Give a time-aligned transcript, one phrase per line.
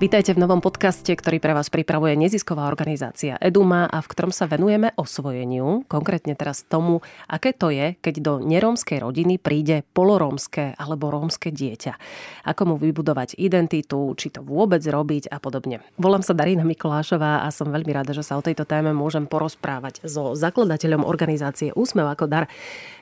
[0.00, 4.48] Vítajte v novom podcaste, ktorý pre vás pripravuje nezisková organizácia Eduma a v ktorom sa
[4.48, 11.12] venujeme osvojeniu, konkrétne teraz tomu, aké to je, keď do nerómskej rodiny príde polorómske alebo
[11.12, 12.00] rómske dieťa.
[12.48, 15.84] Ako mu vybudovať identitu, či to vôbec robiť a podobne.
[16.00, 20.00] Volám sa Darina Mikolášová a som veľmi rada, že sa o tejto téme môžem porozprávať
[20.08, 22.48] so zakladateľom organizácie Úsmev ako dar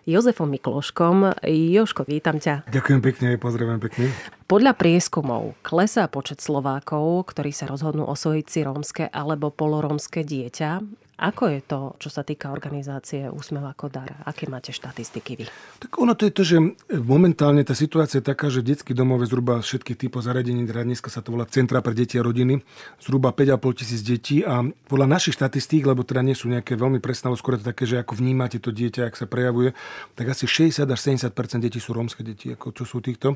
[0.02, 1.46] Jozefom Mikloškom.
[1.46, 2.66] Joško, vítam ťa.
[2.66, 4.37] Ďakujem pekne, pozdravujem pekne.
[4.48, 10.80] Podľa prieskumov klesá počet Slovákov, ktorí sa rozhodnú osvojiť si rómske alebo polorómske dieťa.
[11.18, 14.22] Ako je to, čo sa týka organizácie Úsmev ako dar?
[14.22, 15.44] Aké máte štatistiky vy?
[15.82, 16.56] Tak ono to je to, že
[16.94, 21.10] momentálne tá situácia je taká, že detský domov je zhruba všetkých typov zariadení, teda dneska
[21.10, 22.62] sa to volá Centra pre deti a rodiny,
[23.02, 27.34] zhruba 5,5 tisíc detí a podľa našich štatistík, lebo teda nie sú nejaké veľmi presné,
[27.34, 29.74] ale skôr to také, že ako vnímate to dieťa, ak sa prejavuje,
[30.14, 33.34] tak asi 60 až 70 detí sú rómske deti, ako čo sú týchto.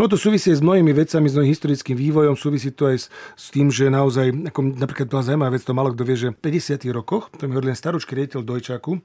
[0.00, 3.04] Ono to súvisí s mnohými vecami, s mnohým historickým vývojom, súvisí to aj
[3.36, 6.56] s, tým, že naozaj, ako napríklad bola zaujímavá vec, to malo kto vie, že v
[6.56, 9.02] 50 rokoch rokoch, to mi hovoril len staručký riaditeľ Dojčaku,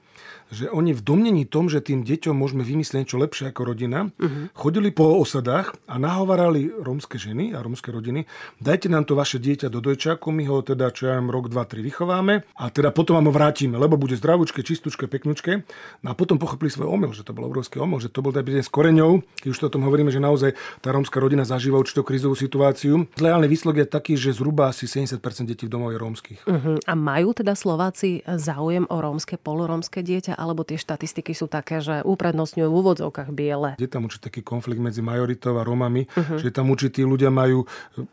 [0.54, 4.54] že oni v domnení tom, že tým deťom môžeme vymyslieť niečo lepšie ako rodina, uh-huh.
[4.54, 8.30] chodili po osadách a nahovarali rómske ženy a rómske rodiny,
[8.62, 11.82] dajte nám to vaše dieťa do Dojčaku, my ho teda čo ja rok, dva, tri
[11.82, 15.66] vychováme a teda potom vám ho vrátime, lebo bude zdravúčke, čistúčke, peknučke.
[16.06, 18.46] No a potom pochopili svoj omyl, že to bol obrovský omyl, že to bol tak
[18.46, 20.54] s koreňou, keď už to o tom hovoríme, že naozaj
[20.84, 23.08] tá rómska rodina zažíva určitú krizovú situáciu.
[23.18, 26.40] Zleálny výsledok je taký, že zhruba asi 70% detí v domov je rómskych.
[26.44, 26.76] Uh-huh.
[26.84, 31.80] A majú teda Slováci Slováci záujem o rómske, polorómske dieťa, alebo tie štatistiky sú také,
[31.80, 33.80] že uprednostňujú v úvodzovkách biele?
[33.80, 36.36] Je tam určitý taký konflikt medzi majoritou a Rómami, uh-huh.
[36.36, 37.64] že tam určití ľudia majú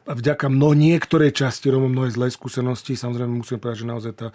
[0.07, 2.95] vďaka mno, niektorej časti Rómov mnohé zlé skúsenosti.
[2.95, 4.27] Samozrejme musím povedať, že naozaj tá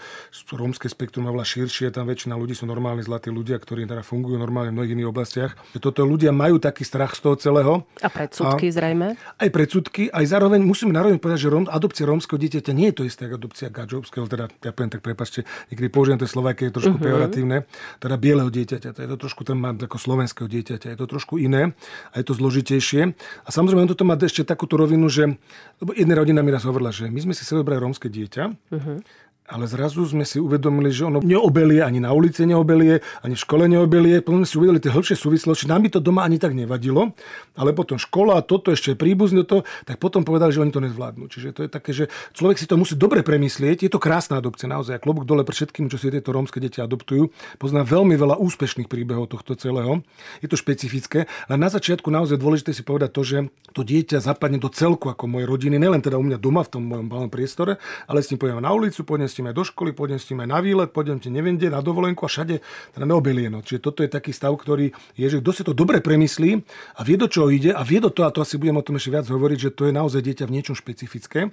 [0.53, 1.89] rómske spektrum je veľa širšie.
[1.89, 5.53] Tam väčšina ľudí sú normálni zlatí ľudia, ktorí teda fungujú normálne v mnohých iných oblastiach.
[5.81, 7.73] Toto ľudia majú taký strach z toho celého.
[8.05, 9.07] A predsudky a, zrejme?
[9.17, 13.25] Aj predsudky, aj zároveň musíme naroveň povedať, že adopcia rómskeho dieťaťa nie je to isté
[13.25, 17.07] ako adopcia gadžovského, teda ja poviem tak prepačte, niekedy použijem to slovo, je trošku uh-huh.
[17.07, 17.67] pejoratívne,
[18.03, 18.91] teda bieleho dieťaťa.
[18.97, 20.95] To je to trošku, tam mám ako slovenského dieťaťa.
[20.95, 21.75] Je to trošku iné
[22.11, 23.13] a je to zložitejšie.
[23.45, 25.39] A samozrejme, toto má ešte takúto rovinu, že
[25.95, 28.99] jedna rodina mi raz hovorila, že my sme si chceli brať rómske dieťa, uh-huh
[29.47, 33.71] ale zrazu sme si uvedomili, že ono neobelie, ani na ulici neobelie, ani v škole
[33.71, 34.19] neobelie.
[34.21, 35.71] Potom sme si uvedomili tie hĺbšie súvislosti.
[35.71, 37.15] Nám by to doma ani tak nevadilo,
[37.55, 41.31] ale potom škola, toto ešte príbuzne to, tak potom povedali, že oni to nezvládnu.
[41.31, 43.87] Čiže to je také, že človek si to musí dobre premyslieť.
[43.87, 44.99] Je to krásna adopcia, naozaj.
[44.99, 47.31] Klobúk dole pre všetkým, čo si tieto rómske deti adoptujú.
[47.63, 50.03] Poznám veľmi veľa úspešných príbehov tohto celého.
[50.43, 53.39] Je to špecifické, ale na začiatku naozaj dôležité si povedať to, že
[53.77, 56.83] to dieťa zapadne do celku ako mojej rodiny, nielen teda u mňa doma v tom
[56.89, 57.77] mojom malom priestore,
[58.09, 60.41] ale s ním pôjdem na ulicu, pôjdem s ním aj do školy, pôjdem s tým
[60.41, 62.65] aj na výlet, pôjdem ti neviem kde, na dovolenku a všade
[62.97, 63.61] teda neobelieno.
[63.61, 66.65] Čiže toto je taký stav, ktorý je, že kto si to dobre premyslí
[66.97, 68.97] a vie, do čoho ide a vie do toho, a to asi budem o tom
[68.97, 71.53] ešte viac hovoriť, že to je naozaj dieťa v niečom špecifické,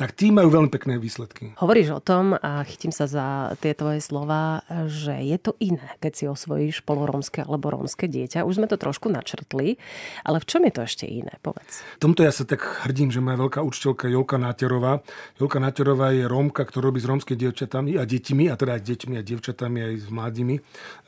[0.00, 1.52] tak tí majú veľmi pekné výsledky.
[1.60, 3.26] Hovoríš o tom a chytím sa za
[3.60, 8.48] tie tvoje slova, že je to iné, keď si osvojíš polorómske alebo rómske dieťa.
[8.48, 9.76] Už sme to trošku načrtli,
[10.24, 11.36] ale v čom je to ešte iné?
[11.44, 11.84] Povedz.
[11.98, 15.04] V tomto ja sa tak hrdím, že moja veľká učiteľka Jolka Náterová.
[15.36, 19.14] Jolka Náterová je Rómka, ktorá robí z rómskej dievčatami a deťmi, a teda aj deťmi
[19.18, 20.56] a dievčatami, aj s mladými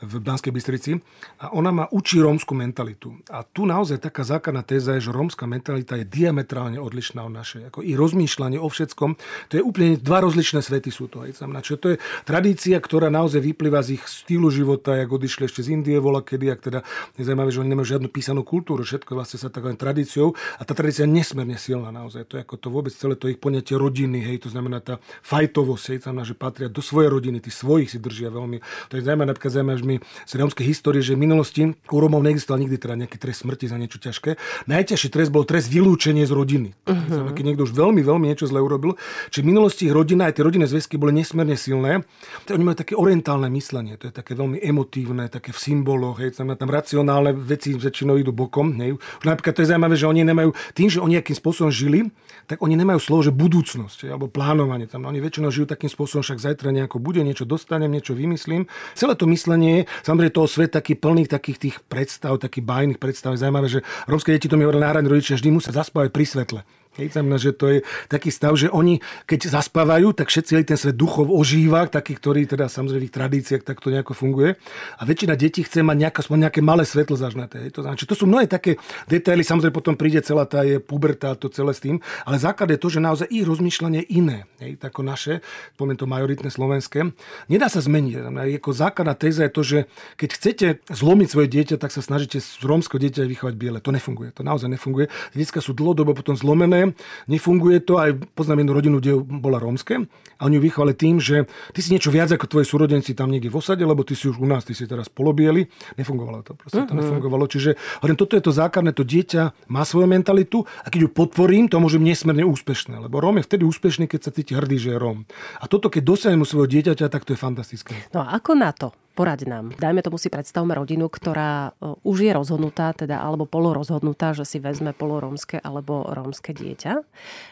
[0.03, 0.99] v Banskej Bystrici.
[1.39, 3.15] A ona ma učí rómsku mentalitu.
[3.31, 7.71] A tu naozaj taká základná téza je, že rómska mentalita je diametrálne odlišná od našej.
[7.71, 9.15] Ako i rozmýšľanie o všetkom,
[9.47, 11.23] to je úplne dva rozličné svety sú to.
[11.23, 15.47] Aj znamená, čo to je tradícia, ktorá naozaj vyplýva z ich štýlu života, jak odišli
[15.47, 16.79] ešte z Indie, vola kedy, ak teda
[17.15, 21.07] nezaujímavé, že oni nemajú žiadnu písanú kultúru, všetko vlastne sa takou tradíciou a tá tradícia
[21.07, 22.27] je nesmierne silná naozaj.
[22.27, 25.85] To je ako to vôbec celé to ich poňatie rodiny, hej, to znamená tá fajtovosť,
[25.93, 28.57] hej, znamená, že patria do svojej rodiny, tí svojich si držia veľmi.
[28.89, 32.25] To je zaujímavé, napríklad zaujímavé, že my z rómskej histórie, že v minulosti u Rómov
[32.25, 34.35] neexistoval nikdy teda nejaký trest smrti za niečo ťažké.
[34.65, 36.69] Najťažší trest bol trest vylúčenie z rodiny.
[36.89, 37.29] Uh-huh.
[37.31, 38.97] Keď niekto už veľmi, veľmi niečo zle urobil.
[39.29, 42.01] Čiže v minulosti ich rodina, aj tie rodinné zväzky boli nesmierne silné.
[42.47, 46.33] To oni majú také orientálne myslenie, to je také veľmi emotívne, také v symboloch, hej,
[46.33, 48.73] tam, tam racionálne veci väčšinou idú bokom.
[48.79, 48.97] Hej.
[49.21, 52.07] Napríklad to je zaujímavé, že oni nemajú, tým, že oni nejakým spôsobom žili,
[52.47, 54.87] tak oni nemajú slovo, že budúcnosť, hej, alebo plánovanie.
[54.87, 58.71] Tam oni väčšinou žijú takým spôsobom, však zajtra nejako bude, niečo dostanem, niečo vymyslím.
[58.95, 63.35] Celé to myslenie, samozrejme toho svet taký plný takých tých predstav, takých bajných predstav.
[63.35, 66.61] Je zaujímavé, že rómske deti to mi hovorili náhradní rodičia, vždy musia zaspávať pri svetle.
[66.99, 67.79] Hej, že to je
[68.11, 72.67] taký stav, že oni, keď zaspávajú, tak všetci ten svet duchov ožíva, taký, ktorý teda
[72.67, 74.59] samozrejme v ich tradíciách takto nejako funguje.
[74.99, 77.63] A väčšina detí chce mať nejaké, nejaké malé svetlo zažnaté.
[77.71, 78.75] To, znamená, to sú mnohé také
[79.07, 82.79] detaily, samozrejme potom príde celá tá je puberta, to celé s tým, ale základ je
[82.83, 85.39] to, že naozaj ich rozmýšľanie iné, hej, ako naše,
[85.79, 87.07] poviem to majoritné slovenské.
[87.47, 88.19] Nedá sa zmeniť.
[88.59, 89.79] Ako základná téza je to, že
[90.19, 93.79] keď chcete zlomiť svoje dieťa, tak sa snažíte z rómskeho dieťa vychovať biele.
[93.79, 94.35] To nefunguje.
[94.35, 95.07] To naozaj nefunguje.
[95.31, 96.80] Detská sú dlhodobo potom zlomené,
[97.29, 98.01] nefunguje to.
[98.01, 100.09] Aj poznám jednu rodinu, kde bola rómske
[100.41, 103.53] a oni ju vychovali tým, že ty si niečo viac ako tvoji súrodenci tam niekde
[103.53, 105.69] v osade, lebo ty si už u nás, ty si teraz polobieli.
[106.01, 106.57] Nefungovalo to.
[106.57, 107.05] Proste to mhm.
[107.05, 107.45] nefungovalo.
[107.45, 111.69] Čiže hovorím, toto je to základné, to dieťa má svoju mentalitu a keď ju podporím,
[111.69, 112.97] to môže byť nesmierne úspešné.
[112.97, 115.29] Lebo Róm je vtedy úspešný, keď sa cíti hrdý, že je Róm.
[115.61, 117.93] A toto, keď dosiahne mu svojho dieťaťa, tak to je fantastické.
[118.09, 118.89] No a ako na to?
[119.11, 119.75] Poraď nám.
[119.75, 124.57] Dajme tomu si predstavme rodinu, ktorá e, už je rozhodnutá, teda alebo polorozhodnutá, že si
[124.63, 127.03] vezme polorómske alebo rómske dieťa.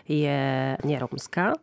[0.07, 0.39] Je
[0.87, 1.59] nerómska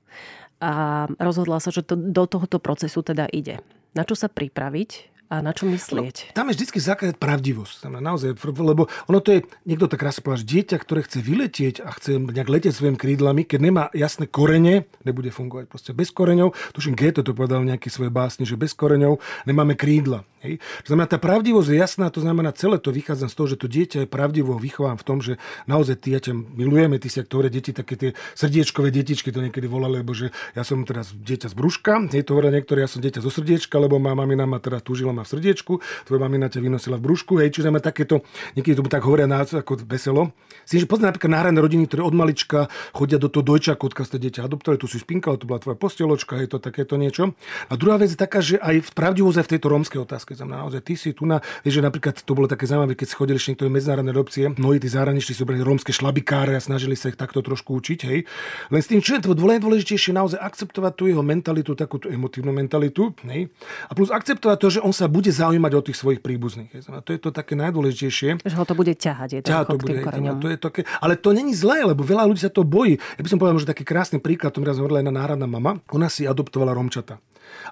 [0.61, 0.73] a
[1.17, 3.65] rozhodla sa, že to, do tohoto procesu teda ide.
[3.97, 5.16] Na čo sa pripraviť?
[5.27, 6.31] A na čo myslieť?
[6.31, 7.83] No, tam je vždy základ pravdivosť.
[7.83, 11.91] Tam naozaj, lebo ono to je, niekto tak krásne povedal, dieťa, ktoré chce vyletieť a
[11.91, 15.67] chce nejak letieť svojimi krídlami, keď nemá jasné korene, nebude fungovať.
[15.67, 19.19] Proste bez koreňov, tuším, Goethe to povedal nejaké svoje básne, že bez koreňov
[19.51, 20.23] nemáme krídla.
[20.47, 20.63] Hej.
[20.87, 23.67] To znamená, tá pravdivosť je jasná, to znamená, celé to vychádza z toho, že to
[23.67, 27.51] dieťa je pravdivo vychovám v tom, že naozaj ty, ja ťa milujeme, ty si ktoré
[27.51, 31.55] deti, také tie srdiečkové detičky to niekedy volali, lebo že ja som teraz dieťa z
[31.57, 34.85] brúška, hej, to hovoria niektorí, ja som dieťa zo srdiečka, lebo má mamina ma teda
[34.85, 35.73] túžila ma v srdiečku,
[36.05, 38.21] tvoja mamina ťa vynosila v brúšku, hej, čiže máme takéto,
[38.53, 40.37] niekedy to tak hovoria nás ako veselo.
[40.69, 44.19] Si, že poznám napríklad náhradné rodiny, ktoré od malička chodia do toho dojčaku, odkiaľ ste
[44.21, 47.33] dieťa adoptovali, tu si spinkala, to bola tvoja postieločka, je to takéto niečo.
[47.71, 50.83] A druhá vec je taká, že aj v pravdivosť v tejto rómskej otázke znamená naozaj,
[50.83, 53.55] ty si tu na, vieš, že napríklad to bolo také zaujímavé, keď si chodili ešte
[53.55, 57.39] niektoré medzinárodné adopcie, mnohí tí zahraniční sú brali rómske šlabikáre a snažili sa ich takto
[57.41, 58.27] trošku učiť, hej.
[58.75, 62.51] Len s tým, čo je to dôležitejšie, naozaj akceptovať tú jeho mentalitu, takú tú emotívnu
[62.51, 63.47] mentalitu, hej.
[63.87, 66.71] A plus akceptovať to, že on sa bude zaujímať o tých svojich príbuzných.
[66.71, 66.87] Hej.
[66.89, 68.45] To je to také najdôležitejšie.
[68.45, 69.97] Že ho to bude ťahať, je to, ťahať to bude,
[70.43, 72.99] to je také, ale to není zlé, lebo veľa ľudí sa to bojí.
[73.19, 75.83] Ja by som povedal, že taký krásny príklad, to mi raz hovorila jedna náhradná mama,
[75.91, 77.19] ona si adoptovala Romčata.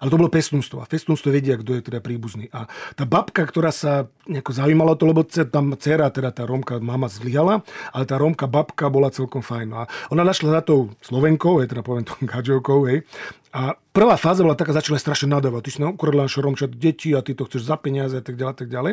[0.01, 0.83] Ale to bolo pestúnstvo.
[0.83, 2.51] A v pestúnstve vedia, kto je teda príbuzný.
[2.51, 2.67] A
[2.99, 7.63] tá babka, ktorá sa nejako zaujímala to, lebo tam dcera, teda tá Rómka, mama zlyhala,
[7.93, 9.67] ale tá Rómka babka bola celkom fajn.
[9.69, 13.07] No a ona našla za tou Slovenkou, je teda poviem tou Gadžovkou, hej,
[13.55, 15.63] a prvá fáza bola taká, začala strašne nadávať.
[15.63, 18.67] Ty si ukradla naše deti a ty to chceš za peniaze a tak ďalej, tak
[18.67, 18.93] ďalej.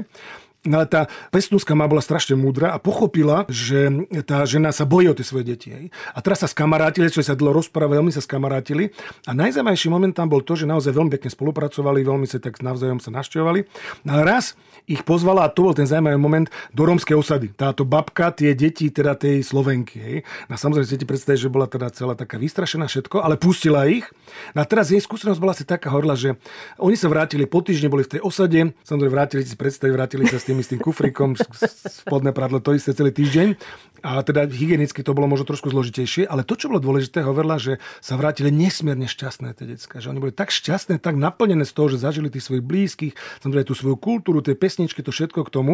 [0.62, 3.90] No ale tá pestúnska má bola strašne múdra a pochopila, že
[4.30, 5.74] tá žena sa bojí o tie svoje deti.
[5.74, 5.90] Hej.
[6.14, 8.94] A teraz sa skamarátili, čo sa dlho rozprávali, veľmi sa skamarátili.
[9.26, 13.02] A najzaujímavejší moment tam bol to, že naozaj veľmi pekne spolupracovali, veľmi sa tak navzájom
[13.02, 13.60] sa našťovali.
[14.06, 14.54] No ale raz
[14.92, 17.48] ich pozvala, a to bol ten zaujímavý moment, do rómskej osady.
[17.56, 19.98] Táto babka, tie deti, teda tej Slovenky.
[19.98, 20.18] Hej.
[20.52, 24.06] No samozrejme, si predstaviť, že bola teda celá taká vystrašená všetko, ale pustila ich.
[24.52, 26.36] No a teraz jej skúsenosť bola si taká horla, že
[26.78, 30.38] oni sa vrátili po týždni, boli v tej osade, samozrejme vrátili si predstaviť, vrátili sa
[30.38, 31.40] s tým istým kufrikom,
[31.88, 33.56] spodné pradlo, to isté celý týždeň.
[34.02, 37.78] A teda hygienicky to bolo možno trošku zložitejšie, ale to, čo bolo dôležité, hovorila, že
[38.02, 41.86] sa vrátili nesmierne šťastné tie decka, že oni boli tak šťastné, tak naplnené z toho,
[41.86, 43.14] že zažili tých svojich blízkych,
[43.46, 45.74] samozrejme tú svoju kultúru, tie pesničky, to všetko k tomu.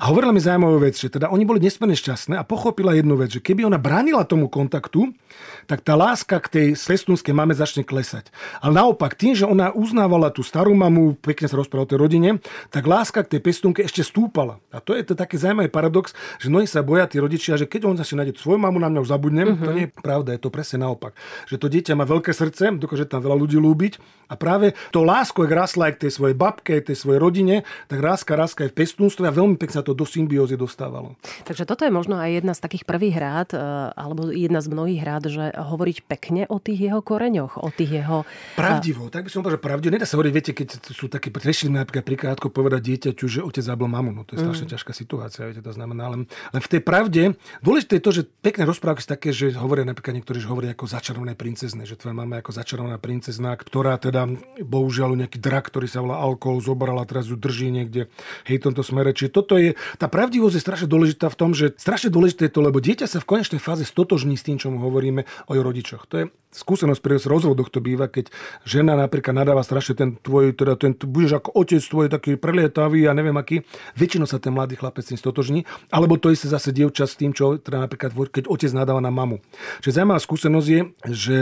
[0.00, 3.36] A hovorila mi zaujímavú vec, že teda oni boli nesmierne šťastné a pochopila jednu vec,
[3.36, 5.12] že keby ona bránila tomu kontaktu,
[5.68, 8.32] tak tá láska k tej sestunskej mame začne klesať.
[8.64, 12.30] Ale naopak, tým, že ona uznávala tú starú mamu, pekne sa rozprával o tej rodine,
[12.72, 14.56] tak láska k tej pestunke ešte stúpala.
[14.72, 17.92] A to je to taký zaujímavý paradox, že mnohí sa boja tí rodičia, že keď
[17.92, 19.48] on si nájde svoju mamu, na mňa už zabudnem.
[19.52, 19.66] Uh-huh.
[19.68, 21.12] To nie je pravda, je to presne naopak.
[21.52, 25.42] Že to dieťa má veľké srdce, dokáže tam veľa ľudí lúbiť a práve to lásko,
[25.42, 27.98] ak rásla aj k tej svojej babke, tej svojej rodine, tak
[28.36, 31.14] ráska, ráska aj v pestúnstve a veľmi pekne sa to do symbiózy dostávalo.
[31.46, 33.62] Takže toto je možno aj jedna z takých prvých rád, e,
[33.94, 38.26] alebo jedna z mnohých rád, že hovoriť pekne o tých jeho koreňoch, o tých jeho...
[38.58, 39.90] Pravdivo, tak by som povedal, že pravdivo.
[39.94, 43.62] Nedá sa hovoriť, viete, keď sú také, riešili napríklad príklad, ako povedať dieťaťu, že otec
[43.64, 44.10] zabil mamu.
[44.10, 44.72] No to je strašne mm.
[44.74, 47.22] ťažká situácia, viete, to znamená, len, len v tej pravde,
[47.62, 50.90] dôležité je to, že pekné rozprávky sú také, že hovoria napríklad niektorí, že hovoria ako
[50.90, 54.26] začarované princezne, že tvoja mama je ako začarovaná princezna, ktorá teda
[54.60, 58.09] bohužiaľ nejaký drak, ktorý sa volá alkohol, zobrala a teraz ju drží niekde
[58.46, 59.14] hej, v tomto smere.
[59.16, 62.60] Čiže toto je, tá pravdivosť je strašne dôležitá v tom, že strašne dôležité je to,
[62.62, 66.04] lebo dieťa sa v konečnej fáze stotožní s tým, čo mu hovoríme o jeho rodičoch.
[66.10, 68.30] To je skúsenosť pri rozvodoch to býva, keď
[68.66, 73.14] žena napríklad nadáva strašne ten tvoj, teda ten, budeš ako otec tvoj taký prelietavý a
[73.14, 73.62] neviem aký,
[73.94, 75.62] väčšinou sa ten mladý chlapec s tým stotožní,
[75.94, 79.38] alebo to isté zase dievča s tým, čo teda napríklad keď otec nadáva na mamu.
[79.80, 80.80] Čiže zaujímavá skúsenosť je,
[81.14, 81.36] že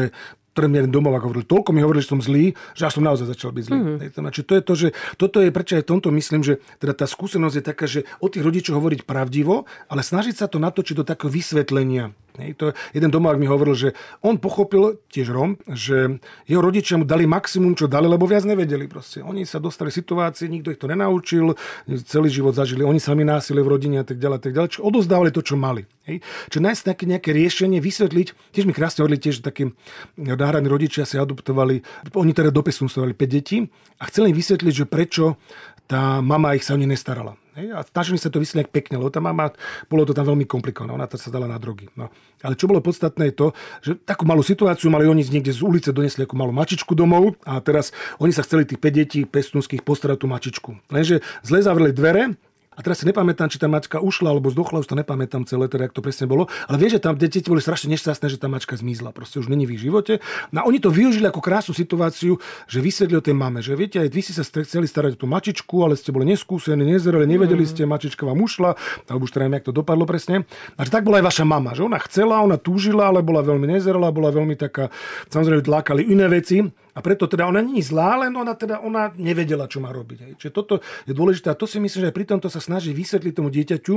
[0.67, 3.65] jeden domov hovoril, toľko mi hovorili, že som zlý, že až som naozaj začal byť
[3.65, 3.79] zlý.
[3.79, 4.19] Mm-hmm.
[4.19, 7.07] Znači, to je to, že toto je, prečo aj v tomto myslím, že teda tá
[7.07, 11.05] skúsenosť je taká, že o tých rodičoch hovoriť pravdivo, ale snažiť sa to natočiť do
[11.07, 12.11] takého vysvetlenia.
[12.39, 12.65] Hej, to
[12.95, 13.89] jeden domák mi hovoril, že
[14.23, 18.87] on pochopil, tiež Rom, že jeho rodičia mu dali maximum, čo dali, lebo viac nevedeli.
[18.87, 19.21] Proste.
[19.27, 21.59] Oni sa dostali situácie, nikto ich to nenaučil,
[22.07, 25.35] celý život zažili, oni sami násili v rodine a tak ďalej, tak ďalej, čo odozdávali
[25.35, 25.83] to, čo mali.
[26.07, 26.25] Hej.
[26.49, 29.75] Čo nájsť nejaké, nejaké riešenie, vysvetliť, tiež mi krásne hovorili tiež, že takí
[30.17, 31.83] náhradní rodičia si adoptovali,
[32.15, 33.69] oni teda do 5 detí
[34.01, 35.37] a chceli im vysvetliť, že prečo
[35.89, 37.41] tá mama ich sa o ne nestarala.
[37.59, 39.51] A snažili sa to vysvetliť pekne, lebo tá mama,
[39.91, 41.91] bolo to tam veľmi komplikované, ona sa dala na drogy.
[41.99, 42.13] No.
[42.45, 43.47] Ale čo bolo podstatné je to,
[43.83, 47.59] že takú malú situáciu mali oni niekde z ulice, donesli ako malú mačičku domov a
[47.59, 47.91] teraz
[48.23, 50.71] oni sa chceli tých 5 detí pestúnských postarať tú mačičku.
[50.93, 52.39] Lenže zle zavreli dvere,
[52.79, 55.91] a teraz si nepamätám, či tá mačka ušla alebo zdochla, už to nepamätám celé, teda,
[55.91, 56.47] jak to presne bolo.
[56.71, 59.11] Ale viem, že tam deti boli strašne nešťastné, že tá mačka zmizla.
[59.11, 60.23] Proste už není v ich živote.
[60.55, 62.39] No a oni to využili ako krásnu situáciu,
[62.71, 65.75] že vysvetlili tej mame, že viete, aj vy si sa chceli starať o tú mačičku,
[65.83, 67.71] ale ste boli neskúsení, nezreli, nevedeli mm.
[67.75, 68.79] ste, mačička vám ušla,
[69.11, 70.47] alebo už teda jak to dopadlo presne.
[70.79, 73.67] A že tak bola aj vaša mama, že ona chcela, ona túžila, ale bola veľmi
[73.67, 74.95] nezrela, bola veľmi taká,
[75.27, 76.63] samozrejme, lákali iné veci.
[76.95, 80.19] A preto teda ona je zlá, len ona teda ona nevedela, čo má robiť.
[80.25, 80.33] Hej.
[80.41, 83.33] Čiže toto je dôležité a to si myslím, že aj pri tomto sa snaží vysvetliť
[83.33, 83.95] tomu dieťaťu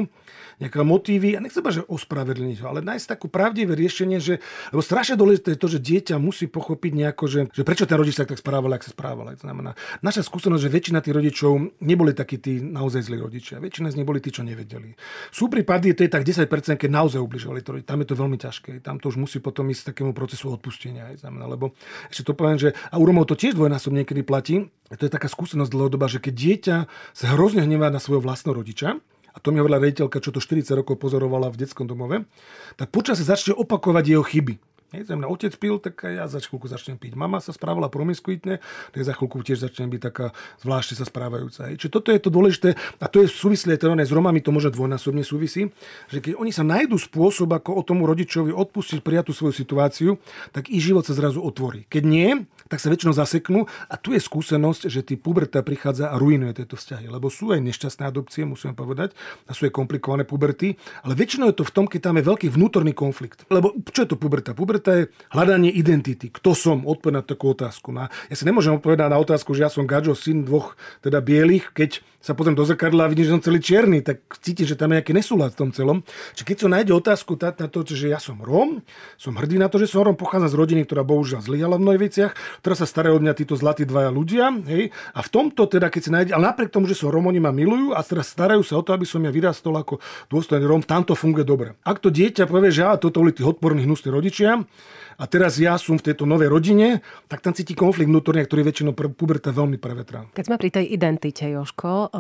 [0.62, 4.44] nejaké motívy, a nechcem že ospravedlniť ho, ale nájsť takú pravdivé riešenie, že,
[4.76, 8.20] lebo strašne dôležité je to, že dieťa musí pochopiť nejako, že, že prečo ten rodič
[8.20, 9.32] sa tak správal, ak sa správal.
[9.34, 13.64] To znamená, naša skúsenosť, že väčšina tých rodičov neboli takí tí naozaj zlí rodičia.
[13.64, 14.94] Väčšina z nich boli tí, čo nevedeli.
[15.32, 17.64] Sú prípady, to je tak 10%, keď naozaj ubližovali.
[17.88, 18.84] Tam je to veľmi ťažké.
[18.84, 21.16] Tam to už musí potom ísť takému procesu odpustenia.
[21.16, 21.74] Znamená, lebo
[22.12, 24.68] ešte to poviem, že a u Romov to tiež dvojnásobne niekedy platí.
[24.92, 26.76] To je taká skúsenosť dlhodobá, že keď dieťa
[27.16, 29.00] sa hrozne hnevá na svojho vlastného rodiča,
[29.32, 32.28] a to mi hovorila rediteľka, čo to 40 rokov pozorovala v detskom domove,
[32.76, 34.60] tak počasie začne opakovať jeho chyby.
[34.92, 37.16] Hej, znamená, otec pil, tak ja za chvíľku začnem piť.
[37.16, 38.60] Mama sa správala promiskuitne,
[38.92, 41.72] tak za chvíľku tiež začnem byť taká zvláštne sa správajúca.
[41.72, 41.80] Hej.
[41.80, 45.24] Čiže toto je to dôležité, a to je súvislé, teda s Romami to môže dvojnásobne
[45.24, 45.72] súvisí,
[46.12, 50.20] že keď oni sa nájdú spôsob, ako o tomu rodičovi odpustiť prijatú svoju situáciu,
[50.52, 51.88] tak ich život sa zrazu otvorí.
[51.88, 53.68] Keď nie, tak sa väčšinou zaseknú.
[53.92, 57.12] A tu je skúsenosť, že tí puberta prichádza a ruinuje tieto vzťahy.
[57.12, 59.12] Lebo sú aj nešťastné adopcie, musíme povedať,
[59.46, 62.48] a sú aj komplikované puberty, ale väčšinou je to v tom, keď tam je veľký
[62.48, 63.44] vnútorný konflikt.
[63.52, 64.56] Lebo čo je to puberta?
[64.56, 66.32] Puberta je hľadanie identity.
[66.32, 66.88] Kto som?
[66.88, 67.92] Odpovedať na takú otázku.
[67.92, 71.76] No ja si nemôžem odpovedať na otázku, že ja som Gadžo, syn dvoch teda bielých,
[71.76, 74.94] keď sa pozriem do zrkadla a vidím, že som celý čierny, tak cítim, že tam
[74.94, 76.06] je nejaký nesúlad v tom celom.
[76.38, 78.86] Čiže keď sa nájde otázku na to, že ja som Róm,
[79.18, 82.04] som hrdý na to, že som Róm, pochádzam z rodiny, ktorá bohužiaľ zlyhala v mnohých
[82.06, 84.54] veciach, ktorá sa starajú od mňa títo zlatí dvaja ľudia.
[84.70, 84.94] Hej?
[85.18, 87.50] A v tomto teda, keď sa nájde, ale napriek tomu, že som Róm, oni ma
[87.50, 89.98] milujú a teraz starajú sa o to, aby som ja vyrastol ako
[90.30, 91.74] dôstojný Róm, tam to funguje dobre.
[91.82, 94.62] Ak to dieťa povie, že ja, toto boli tí odporní hnusní rodičia,
[95.22, 98.98] a teraz ja som v tejto novej rodine, tak tam cíti konflikt vnútorný, ktorý väčšinou
[99.14, 100.26] puberta veľmi prevetrá.
[100.34, 102.11] Keď sme pri tej identite, Joško,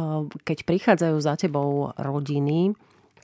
[0.47, 2.75] keď prichádzajú za tebou rodiny,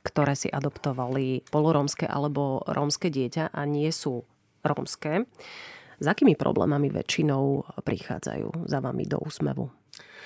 [0.04, 4.24] ktoré si adoptovali polorómske alebo rómske dieťa a nie sú
[4.64, 5.28] rómske,
[5.98, 9.68] s akými problémami väčšinou prichádzajú za vami do úsmevu?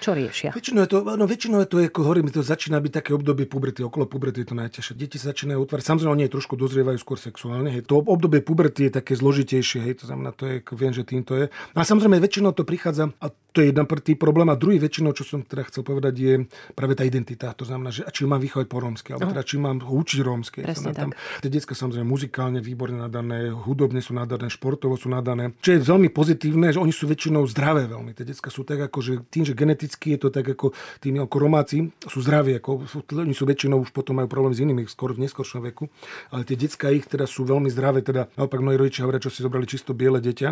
[0.02, 0.50] Čo riešia?
[0.50, 3.86] Väčšinou je to, no, väčšinou je to, ako hovorím, to začína byť také obdobie puberty,
[3.86, 4.98] okolo puberty je to najťažšie.
[4.98, 7.70] Deti sa začínajú utvárať, samozrejme oni trošku dozrievajú skôr sexuálne.
[7.70, 7.86] Hej.
[7.86, 11.54] To obdobie puberty je také zložitejšie, hej, to znamená, to je, viem, že týmto je.
[11.78, 14.48] No a samozrejme väčšinou to prichádza, a to je jeden prvý problém.
[14.50, 16.34] A druhý väčšinou, čo som teda chcel povedať, je
[16.74, 17.52] práve tá identita.
[17.54, 20.60] To znamená, že či mám vychovať po rómsky, alebo teda či mám učiť rómske.
[20.96, 21.12] Tam,
[21.44, 25.52] tie detská samozrejme muzikálne výborne nadané, hudobne sú nadané, športovo sú nadané.
[25.60, 28.16] Čo je veľmi pozitívne, že oni sú väčšinou zdravé veľmi.
[28.16, 30.72] Tie detská sú tak ako, že tým, že geneticky je to tak ako
[31.04, 34.88] tými ako Romáci sú zdraví, ako, oni sú väčšinou už potom majú problém s inými
[34.88, 35.92] skôr v neskoršom veku,
[36.32, 39.44] ale tie detská ich teda sú veľmi zdravé, teda naopak mnohí rodičia hovoria, čo si
[39.44, 40.50] zobrali čisto biele dieťa,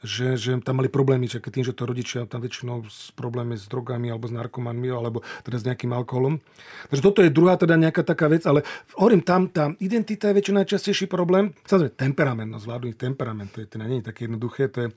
[0.00, 3.68] že, že tam mali problémy, že tým, že to rodičia tam väčšinou s problémy s
[3.68, 6.40] drogami alebo s narkomanmi alebo teda s nejakým alkoholom.
[6.88, 8.64] Takže toto je druhá teda nejaká taká vec, ale
[8.96, 11.52] hovorím tam, tá identita je väčšinou najčastejší problém.
[11.66, 14.88] Samozrejme, temperament, no zvládnuť temperament, to je teda nie je také jednoduché, to je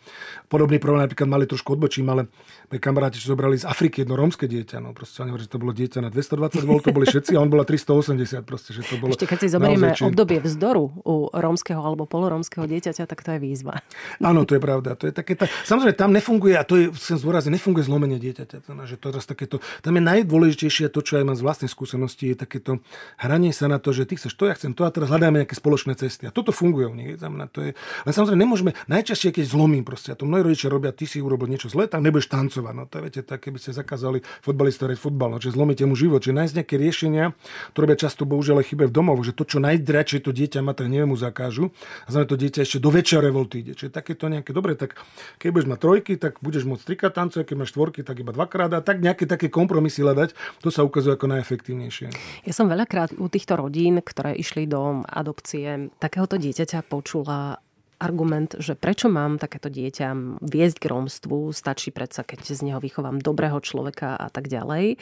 [0.47, 2.29] podobný problém, napríklad mali trošku odbočím, ale
[2.71, 5.73] moji kamaráti, čo zobrali z Afriky jedno rómske dieťa, no proste oni že to bolo
[5.73, 9.17] dieťa na 220 V, to boli všetci a on bola 380, proste, že to bolo
[9.17, 10.03] Ešte keď si zoberieme naozaj, či...
[10.05, 13.81] obdobie vzdoru u rómskeho alebo polorómskeho dieťaťa, tak to je výzva.
[14.21, 14.93] Áno, to je pravda.
[14.93, 15.49] To je také, tá...
[15.65, 18.67] Samozrejme, tam nefunguje, a to je, chcem zdôrazniť, nefunguje zlom zlomenie dieťaťa.
[18.67, 22.37] Že to raz takéto, tam je najdôležitejšie to, čo aj mám z vlastnej skúsenosti, je
[22.43, 22.83] takéto
[23.15, 25.55] hranie sa na to, že ty chceš to, ja chcem to a teraz hľadáme nejaké
[25.55, 26.27] spoločné cesty.
[26.27, 27.15] A toto funguje u nich.
[27.15, 27.71] Znamená, to je,
[28.03, 31.47] ale samozrejme nemôžeme, najčastejšie keď zlomím proste, a to mnohí rodičia robia, ty si urobil
[31.47, 32.73] niečo zlé, tak nebudeš tancovať.
[32.75, 36.25] No to viete, také, keby ste zakázali fotbalistu hrať fotbal, no, že zlomíte mu život,
[36.25, 37.37] že nájsť nejaké riešenia,
[37.77, 41.13] ktoré často bohužiaľ chybe v domov, že to, čo najdračšie to dieťa má, tak neviem
[41.13, 41.69] mu zakážu.
[42.09, 43.77] A znamená to dieťa ešte do väčšej revolty ide.
[43.77, 44.97] Čiže takéto nejaké, dobre, tak
[45.37, 48.73] keď budeš mať trojky, tak budeš môcť trikať tancovať, keď máš štvorky, tak iba dvakrát
[48.73, 50.33] a tak nejaké také kompromisy hľadať,
[50.65, 52.09] to sa ukazuje ako najefektívnejšie.
[52.49, 57.61] Ja som veľakrát u týchto rodín, ktoré išli do adopcie, takéhoto dieťaťa počula
[58.03, 63.23] argument, že prečo mám takéto dieťa viesť k rómstvu, stačí predsa, keď z neho vychovám
[63.23, 64.99] dobrého človeka a tak ďalej.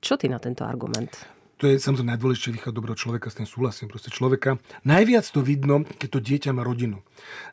[0.00, 1.28] Čo ty na tento argument?
[1.58, 3.90] to je samozrejme najdôležitejšie východ dobrého človeka, s tým súhlasím.
[3.90, 4.62] Proste človeka.
[4.86, 7.02] Najviac to vidno, keď to dieťa má rodinu.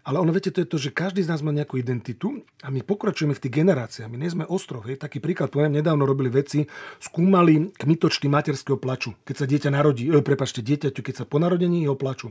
[0.05, 2.85] Ale ono, viete, to je to, že každý z nás má nejakú identitu a my
[2.85, 4.07] pokračujeme v tých generáciách.
[4.07, 4.85] My nie sme ostrov.
[4.85, 6.69] Taký príklad, poviem, nedávno robili veci,
[7.01, 9.17] skúmali kmitočty materského plaču.
[9.25, 12.29] Keď sa dieťa narodí, e, prepačte, dieťaťu, keď sa po narodení jeho plaču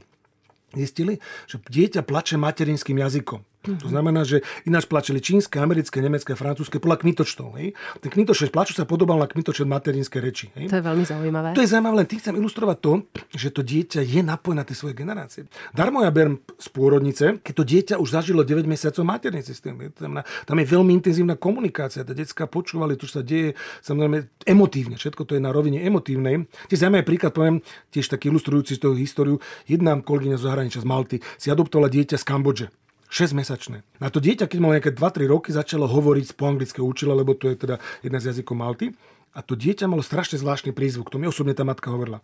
[0.77, 3.54] zistili, že dieťa plače materinským jazykom.
[3.65, 3.83] Mm-hmm.
[3.85, 7.57] To znamená, že ináč plačeli čínske, americké, nemecké, francúzske podľa kmitočtov.
[7.61, 7.77] Hej?
[8.01, 10.53] Ten kmitočet plaču sa podobal na kmitočet materinské reči.
[10.57, 10.73] Hej?
[10.73, 11.49] To je veľmi zaujímavé.
[11.53, 12.93] To je zaujímavé, len tým chcem ilustrovať to,
[13.35, 15.51] že to dieťa je napojené na tie svoje generácie.
[15.75, 19.75] Darmo ja berem z pôrodnice, keď to dieťa už zažilo 9 mesiacov materný systém.
[19.99, 22.07] Tam, je veľmi intenzívna komunikácia.
[22.07, 24.95] Tá detská počúvali, to, čo sa deje samozrejme emotívne.
[24.95, 26.47] Všetko to je na rovine emotívnej.
[26.71, 27.59] Tiež zaujímavý príklad, poviem,
[27.91, 29.43] tiež taký ilustrujúci z toho históriu.
[29.67, 32.67] Jedna kolegyňa z zahraničia z Malty si adoptovala dieťa z Kambodže.
[33.15, 33.87] 6-mesačné.
[34.03, 37.47] Na to dieťa, keď malo nejaké 2-3 roky, začalo hovoriť po anglicky učila, lebo to
[37.47, 38.91] je teda jedna z jazykov Malty.
[39.35, 41.15] A to dieťa malo strašne zvláštny prízvuk.
[41.15, 42.19] To mi osobne tá matka hovorila.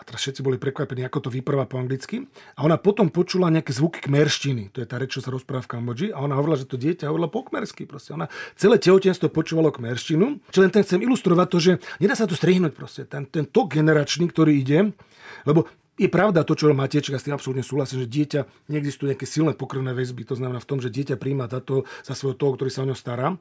[0.00, 2.24] A teraz všetci boli prekvapení, ako to vypráva po anglicky.
[2.56, 4.72] A ona potom počula nejaké zvuky kmerštiny.
[4.72, 6.08] To je tá reč, čo sa rozpráva v Kambodži.
[6.08, 7.84] A ona hovorila, že to dieťa hovorilo po kmersky.
[7.84, 8.16] Proste.
[8.16, 10.40] Ona celé tehotenstvo počúvalo kmerštinu.
[10.48, 12.72] Čiže len ten chcem ilustrovať to, že nedá sa to strihnúť.
[13.12, 14.96] Ten, ten tok generačný, ktorý ide,
[15.44, 15.68] lebo
[16.00, 18.40] je pravda to, čo Matiečka, s tým absolútne súhlasím, že dieťa,
[18.72, 22.40] neexistujú nejaké silné pokrvné väzby, to znamená v tom, že dieťa príjma to za svojho
[22.40, 23.36] toho, ktorý sa o ňo stará.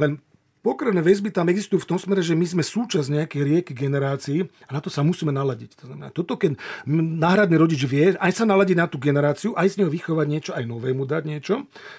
[0.00, 0.16] Len
[0.64, 4.70] pokrvné väzby tam existujú v tom smere, že my sme súčasť nejakej rieky generácií a
[4.72, 5.70] na to sa musíme naladiť.
[5.80, 6.56] To znamená, toto, keď
[6.88, 10.64] náhradný rodič vie, aj sa naladiť na tú generáciu, aj z neho vychovať niečo, aj
[10.64, 11.54] novému dať niečo,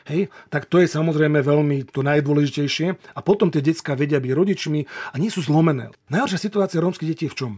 [0.10, 2.88] hej, tak to je samozrejme veľmi to najdôležitejšie.
[3.16, 4.80] A potom tie detská vedia byť rodičmi
[5.14, 5.94] a nie sú zlomené.
[6.12, 7.54] Najhoršia situácia rómskych detí je v čom?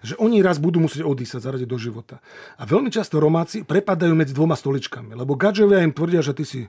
[0.00, 2.24] Že oni raz budú musieť odísť sa zaradiť do života.
[2.56, 6.60] A veľmi často Romáci prepadajú medzi dvoma stoličkami, lebo Gadžovia im tvrdia, že ty si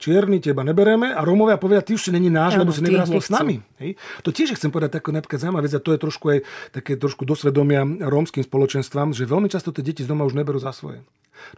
[0.00, 3.28] čierny, teba nebereme a Romovia povedia, ty už si není náš, lebo si nevyrastol s
[3.28, 3.60] nami.
[3.82, 4.00] Hej?
[4.24, 6.38] To tiež chcem povedať takú napríklad zaujímavá vec a to je trošku aj
[6.72, 10.72] také trošku dosvedomia rómskym spoločenstvám, že veľmi často tie deti z doma už neberú za
[10.72, 11.04] svoje.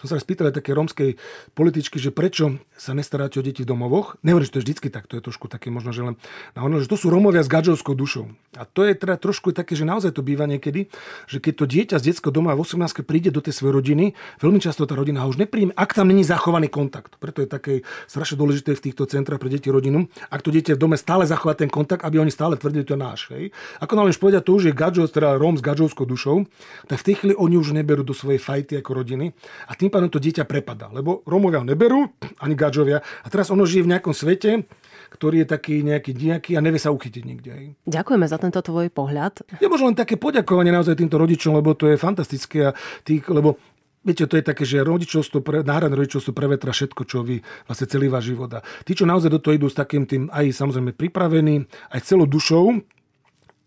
[0.00, 1.16] Som sa spýtal aj také rómskej
[1.52, 4.16] političky, že prečo sa nestaráte o deti v domovoch.
[4.24, 6.14] Nehovorím, že to je vždycky tak, to je trošku také možno, že len...
[6.56, 8.32] A ono, že to sú Rómovia s gadžovskou dušou.
[8.58, 10.90] A to je teda trošku také, že naozaj to býva niekedy,
[11.30, 14.04] že keď to dieťa z detského doma v 18 príde do tej svojej rodiny,
[14.42, 17.14] veľmi často tá rodina ho už nepríjme, ak tam není zachovaný kontakt.
[17.22, 17.72] Preto je také
[18.10, 21.54] strašne dôležité v týchto centrách pre deti rodinu, ak to dieťa v dome stále zachová
[21.54, 23.20] ten kontakt, aby oni stále tvrdili, to je náš.
[23.30, 23.54] Hej.
[23.78, 26.44] Ako nám povedia, to už je gadžov, teda Róm s gadžovskou dušou,
[26.90, 29.32] tak v tej chvíli oni už neberú do svojej fajty ako rodiny
[29.78, 30.90] tým pádom to dieťa prepadá.
[30.90, 32.10] Lebo Romovia ho neberú,
[32.42, 33.02] ani Gadžovia.
[33.02, 34.66] A teraz ono žije v nejakom svete,
[35.10, 37.50] ktorý je taký nejaký nejaký a nevie sa uchytiť nikde.
[37.50, 37.66] Hej.
[37.86, 39.42] Ďakujeme za tento tvoj pohľad.
[39.58, 42.70] Je možno len také poďakovanie naozaj týmto rodičom, lebo to je fantastické.
[42.70, 43.58] A tých, lebo
[44.00, 48.08] Viete, to je také, že rodičovstvo, pre, náhradné rodičovstvo prevetra všetko, čo vy vlastne celý
[48.08, 48.48] váš život.
[48.56, 52.24] A tí, čo naozaj do toho idú s takým tým aj samozrejme pripravení, aj celou
[52.24, 52.80] dušou,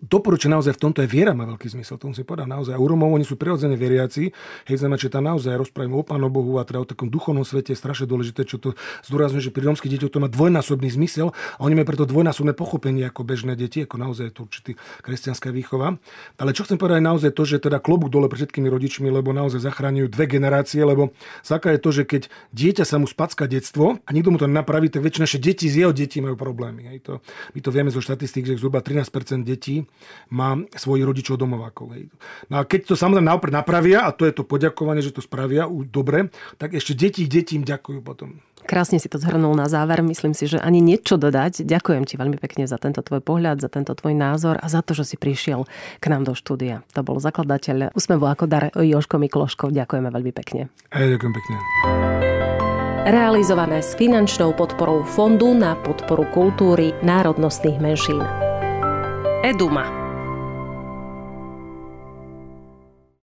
[0.04, 1.96] doporučujem naozaj v tomto aj viera má veľký zmysel.
[1.96, 2.76] To musím povedať naozaj.
[2.76, 4.36] U Romov oni sú prirodzene veriaci.
[4.68, 7.72] Hej, znamená, že tam naozaj rozprávame o Pánu Bohu a teda o takom duchovnom svete
[7.72, 8.76] je strašne dôležité, čo to
[9.08, 13.08] zdôrazňuje, že pri romských deťoch to má dvojnásobný zmysel a oni majú preto dvojnásobné pochopenie
[13.08, 15.96] ako bežné deti, ako naozaj to určitý kresťanská výchova.
[16.36, 19.64] Ale čo chcem povedať naozaj to, že teda klobúk dole pre všetkými rodičmi, lebo naozaj
[19.64, 21.16] zachráňujú dve generácie, lebo
[21.48, 24.92] základ je to, že keď dieťa sa mu spacka detstvo a nikto mu to nenapraví,
[24.92, 26.92] tak väčšina deti z jeho detí majú problémy.
[26.92, 27.14] Hej, to,
[27.56, 29.88] my to vieme zo štatistík, že zhruba 13% detí
[30.32, 31.94] má svojich rodičov domovákov.
[32.48, 35.68] No a keď to samozrejme naopak napravia, a to je to poďakovanie, že to spravia
[35.70, 38.40] dobre, tak ešte deti deti im ďakujú potom.
[38.64, 40.00] Krásne si to zhrnul na záver.
[40.00, 41.68] Myslím si, že ani niečo dodať.
[41.68, 44.96] Ďakujem ti veľmi pekne za tento tvoj pohľad, za tento tvoj názor a za to,
[44.96, 45.68] že si prišiel
[46.00, 46.88] k nám do štúdia.
[46.96, 49.76] To bol zakladateľ Úsmevu ako dar Joško Mikloškov.
[49.76, 50.72] Ďakujeme veľmi pekne.
[50.96, 51.56] Aj, ďakujem pekne.
[53.04, 58.53] Realizované s finančnou podporou Fondu na podporu kultúry národnostných menšín.
[59.44, 60.03] Eduma.